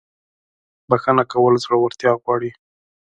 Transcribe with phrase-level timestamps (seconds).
[0.89, 2.51] •بخښنه کول زړورتیا غواړي.